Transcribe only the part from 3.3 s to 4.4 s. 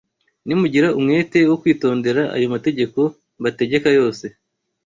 mbategeka yose,